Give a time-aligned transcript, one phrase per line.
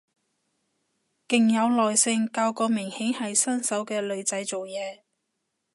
[1.27, 5.03] 勁有耐性教個明顯係新手嘅女仔做嘢